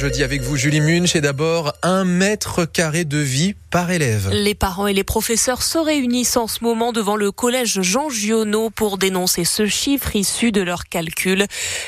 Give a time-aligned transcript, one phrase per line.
[0.00, 4.28] Jeudi avec vous, Julie Munch, et d'abord un mètre carré de vie par élève.
[4.32, 8.70] Les parents et les professeurs se réunissent en ce moment devant le collège Jean Giono
[8.70, 11.46] pour dénoncer ce chiffre issu de leurs calculs.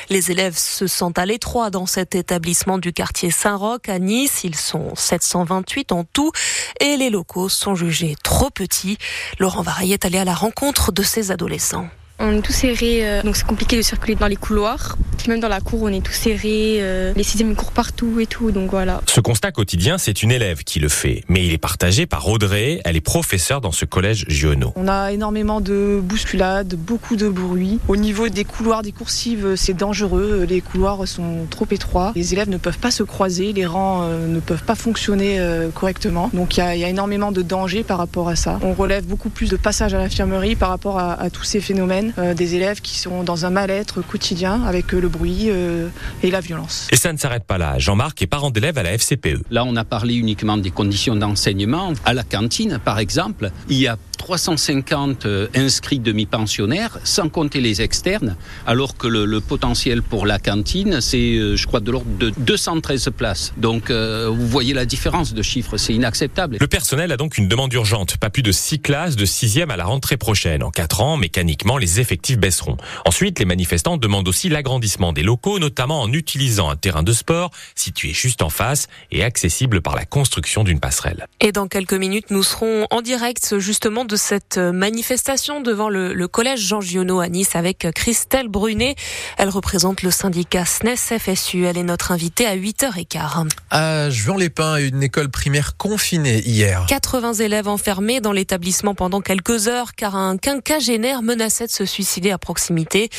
[0.09, 4.45] Les élèves se sentent à l'étroit dans cet établissement du quartier Saint-Roch à Nice.
[4.45, 6.31] Ils sont 728 en tout
[6.79, 8.97] et les locaux sont jugés trop petits.
[9.37, 11.89] Laurent Vareille est allé à la rencontre de ces adolescents.
[12.19, 14.97] On est tous serrés, euh, donc c'est compliqué de circuler dans les couloirs.
[15.17, 16.77] Puis même dans la cour, on est tous serrés.
[16.79, 19.01] Euh, les sixièmes courent partout et tout, donc voilà.
[19.07, 22.81] Ce constat quotidien, c'est une élève qui le fait, mais il est partagé par Audrey.
[22.85, 24.73] Elle est professeure dans ce collège Giono.
[24.75, 27.79] On a énormément de bousculades, beaucoup de bruit.
[27.87, 30.45] Au niveau des couloirs, des coursives, c'est dangereux.
[30.47, 32.11] Les couloirs sont trop étroits.
[32.15, 35.39] Les élèves ne peuvent pas se croiser, les rangs euh, ne peuvent pas fonctionner
[35.73, 36.29] correctement.
[36.33, 38.59] Donc il y, a énormément de dangers par rapport à ça.
[38.61, 42.13] On relève beaucoup plus de passages à l'infirmerie par rapport à, à tous ces phénomènes.
[42.17, 45.87] Euh, des élèves qui sont dans un mal-être quotidien avec euh, le bruit euh,
[46.21, 46.87] et la violence.
[46.91, 47.79] Et ça ne s'arrête pas là.
[47.79, 49.45] Jean-Marc est parent d'élèves à la FCPE.
[49.49, 51.93] Là, on a parlé uniquement des conditions d'enseignement.
[52.03, 57.81] À la cantine, par exemple, il y a 350 euh, inscrits demi-pensionnaires, sans compter les
[57.81, 58.35] externes,
[58.65, 63.09] alors que le, potentiel pour la cantine, c'est, euh, je crois, de l'ordre de 213
[63.15, 63.53] places.
[63.55, 66.57] Donc, euh, vous voyez la différence de chiffres, c'est inacceptable.
[66.59, 69.77] Le personnel a donc une demande urgente, pas plus de 6 classes de 6e à
[69.77, 70.63] la rentrée prochaine.
[70.63, 72.77] En 4 ans, mécaniquement, les effectifs baisseront.
[73.05, 77.51] Ensuite, les manifestants demandent aussi l'agrandissement des locaux, notamment en utilisant un terrain de sport
[77.75, 81.27] situé juste en face et accessible par la construction d'une passerelle.
[81.39, 86.59] Et dans quelques minutes, nous serons en direct justement de cette manifestation devant le, collège
[86.59, 88.95] Jean Giono à Nice avec Christelle Brunet.
[89.37, 91.65] Elle représente le syndicat SNES FSU.
[91.65, 93.49] Elle est notre invitée à 8h15.
[93.69, 96.85] À Juan-les-Pins, une école primaire confinée hier.
[96.87, 102.31] 80 élèves enfermés dans l'établissement pendant quelques heures car un quinquagénaire menaçait de se suicider
[102.31, 103.09] à proximité.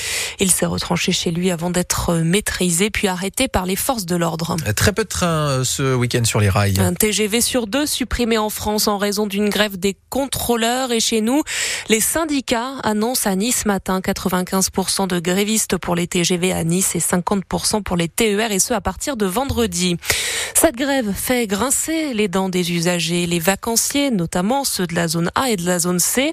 [0.40, 4.56] Il s'est retranché chez lui avant d'être maîtrisé puis arrêté par les forces de l'ordre.
[4.76, 6.78] Très peu de trains euh, ce week-end sur les rails.
[6.78, 11.20] Un TGV sur deux supprimé en France en raison d'une grève des contrôleurs et chez
[11.20, 11.42] nous,
[11.88, 17.00] les syndicats annoncent à Nice matin 95% de grévistes pour les TGV à Nice et
[17.00, 19.96] 50% pour les TER et ce à partir de vendredi.
[20.54, 25.30] Cette grève fait grincer les dents des usagers, les vacanciers, notamment ceux de la zone
[25.34, 26.32] A et de la zone C.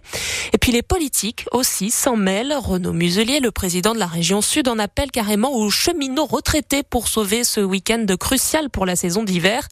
[0.54, 2.54] Et puis les politiques aussi s'en mêlent.
[2.58, 7.08] Renaud Muselier, le président de la région Sud, en appelle carrément aux cheminots retraités pour
[7.08, 9.68] sauver ce week-end crucial pour la saison d'hiver.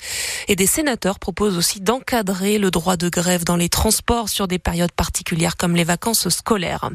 [0.48, 4.58] Et des sénateurs proposent aussi d'encadrer le droit de grève dans les transports sur des
[4.58, 6.90] périodes particulières comme les vacances scolaires.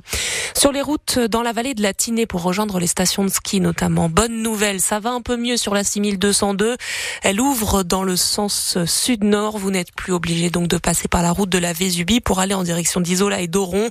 [0.56, 3.60] Sur les routes dans la vallée de la Tinée pour rejoindre les stations de ski
[3.60, 4.08] notamment.
[4.08, 6.76] Bonne nouvelle, ça va un peu mieux sur la 6202.
[7.22, 9.56] Elle ouvre dans le sens sud-nord.
[9.58, 12.54] Vous n'êtes plus obligé donc de passer par la route de la Vésubie pour aller
[12.54, 13.88] en direction d'Isola et d'Oron.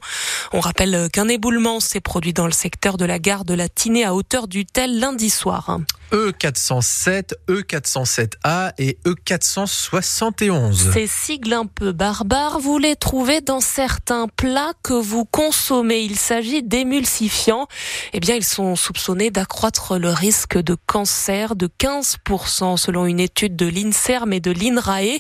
[0.52, 4.04] On rappelle qu'un éboulement s'est produit dans le secteur de la gare de la Tinée
[4.04, 5.80] à hauteur du Tel lundi soir.
[6.12, 10.94] E407, E407A et E471.
[10.94, 16.00] Ces sigles un peu barbares, vous les trouvez dans certains plats que vous consommez.
[16.00, 17.68] Il s'agit d'émulsifiants.
[18.14, 23.58] Eh bien, ils sont soupçonnés d'accroître le risque de cancer de 15% selon une étude
[23.58, 25.20] de l'INSERM et de l'INRAE.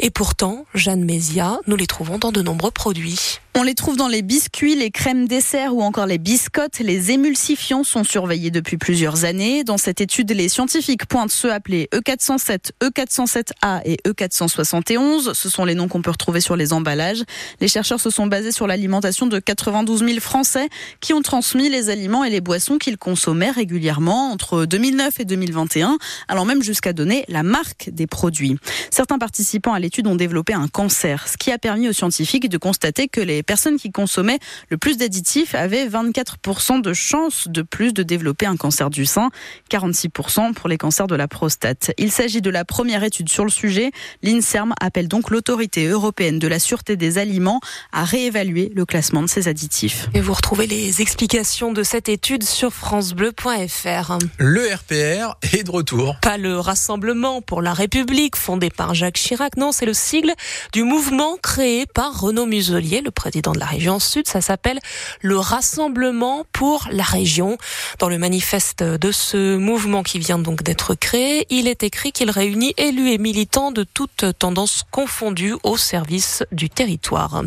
[0.00, 3.40] Et pourtant, Jeanne Mézia, nous les trouvons dans de nombreux produits.
[3.54, 6.78] On les trouve dans les biscuits, les crèmes dessert ou encore les biscottes.
[6.78, 9.64] Les émulsifiants sont surveillés depuis plusieurs années.
[9.64, 15.34] Dans cette étude, les scientifiques pointent ceux appelés E407, E407A et E471.
[15.34, 17.24] Ce sont les noms qu'on peut retrouver sur les emballages.
[17.60, 20.68] Les chercheurs se sont basés sur l'alimentation de 92 000 Français
[21.00, 25.98] qui ont transmis les aliments et les boissons qu'ils consommaient régulièrement entre 2009 et 2021,
[26.28, 28.56] allant même jusqu'à donner la marque des produits.
[28.92, 32.58] Certains participants à l'étude ont développé un cancer, ce qui a permis aux scientifiques de
[32.58, 34.38] constater que les personnes qui consommaient
[34.68, 39.30] le plus d'additifs avaient 24% de chances de plus de développer un cancer du sein,
[39.70, 41.92] 46% pour les cancers de la prostate.
[41.98, 43.92] Il s'agit de la première étude sur le sujet.
[44.22, 47.60] L'INSERM appelle donc l'autorité européenne de la sûreté des aliments
[47.92, 50.08] à réévaluer le classement de ces additifs.
[50.14, 54.18] Et vous retrouvez les explications de cette étude sur francebleu.fr.
[54.38, 56.16] Le RPR est de retour.
[56.20, 60.32] Pas le Rassemblement pour la République fondé par Jacques Chirac, non, c'est le sigle
[60.72, 64.26] du mouvement créé par Renaud Muselier, le président dans de la région sud.
[64.26, 64.80] Ça s'appelle
[65.20, 67.58] le Rassemblement pour la région.
[67.98, 72.30] Dans le manifeste de ce mouvement qui vient donc d'être créé, il est écrit qu'il
[72.30, 77.42] réunit élus et militants de toutes tendances confondues au service du territoire.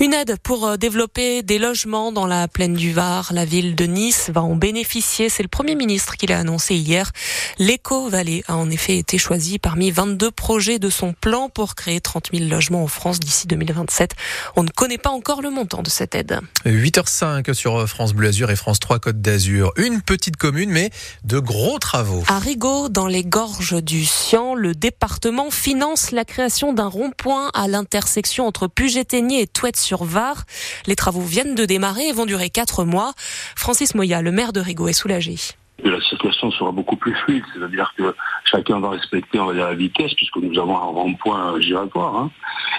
[0.00, 3.30] Une aide pour euh, développer des logements dans la plaine du Var.
[3.32, 5.28] La ville de Nice va en bénéficier.
[5.28, 7.10] C'est le Premier ministre qui l'a annoncé hier.
[7.58, 12.28] L'éco-vallée a en effet été choisi parmi 22 projets de son plan pour créer 30
[12.32, 14.12] 000 logements en France d'ici 2027.
[14.56, 16.40] On ne connaît pas encore le montant de cette aide.
[16.64, 19.72] 8h05 sur France Bleu Azur et France 3 Côte d'Azur.
[19.76, 20.90] Une petite commune, mais
[21.24, 22.22] de gros travaux.
[22.28, 27.68] À Rigaud, dans les gorges du Sian, le département finance la création d'un rond-point à
[27.68, 29.46] l'intersection entre Puget-Aigné et
[29.78, 30.44] Touette-sur-Var.
[30.86, 33.12] Les travaux viennent de démarrer et vont durer quatre mois.
[33.56, 35.36] Francis Moya, le maire de Rigaud, est soulagé
[35.84, 38.12] la circulation sera beaucoup plus fluide, c'est-à-dire que
[38.44, 42.30] chacun va respecter la vitesse puisque nous avons un rond-point giratoire hein,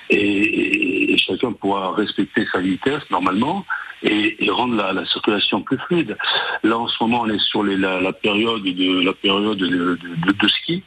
[0.09, 3.65] et, chacun pourra respecter sa vitesse normalement
[4.03, 6.17] et, rendre la, circulation plus fluide.
[6.63, 10.83] Là en ce moment on est sur la, période de la période de ski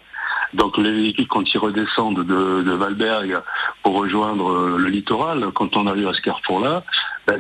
[0.55, 3.41] donc les véhicules, quand ils redescendent de, de Valberg
[3.83, 6.85] pour rejoindre euh, le littoral, quand on arrive à ce carrefour-là,
[7.27, 7.39] ben,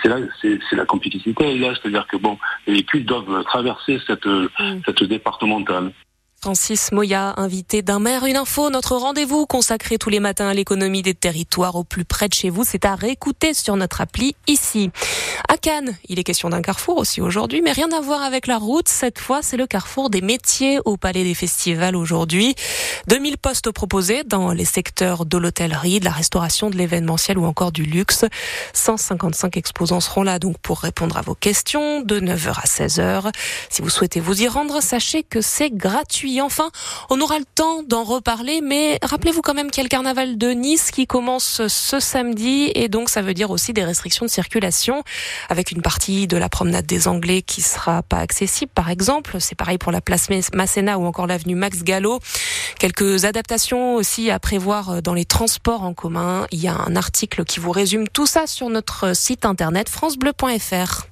[0.00, 4.80] c'est là, c'est la complicité là, c'est-à-dire que bon, les véhicules doivent traverser cette, mm.
[4.86, 5.92] cette départementale.
[6.44, 8.24] Francis Moya, invité d'un maire.
[8.24, 12.26] Une info, notre rendez-vous consacré tous les matins à l'économie des territoires au plus près
[12.26, 14.90] de chez vous, c'est à réécouter sur notre appli ici.
[15.48, 18.58] À Cannes, il est question d'un carrefour aussi aujourd'hui, mais rien à voir avec la
[18.58, 18.88] route.
[18.88, 22.56] Cette fois, c'est le carrefour des métiers au Palais des Festivals aujourd'hui.
[23.06, 27.70] 2000 postes proposés dans les secteurs de l'hôtellerie, de la restauration, de l'événementiel ou encore
[27.70, 28.24] du luxe.
[28.72, 33.30] 155 exposants seront là donc pour répondre à vos questions de 9h à 16h.
[33.70, 36.70] Si vous souhaitez vous y rendre, sachez que c'est gratuit enfin,
[37.10, 40.38] on aura le temps d'en reparler, mais rappelez-vous quand même qu'il y a le carnaval
[40.38, 44.30] de Nice qui commence ce samedi et donc ça veut dire aussi des restrictions de
[44.30, 45.02] circulation
[45.48, 49.36] avec une partie de la promenade des Anglais qui sera pas accessible par exemple.
[49.40, 52.20] C'est pareil pour la place Masséna ou encore l'avenue Max Gallo.
[52.78, 56.46] Quelques adaptations aussi à prévoir dans les transports en commun.
[56.50, 61.06] Il y a un article qui vous résume tout ça sur notre site internet francebleu.fr.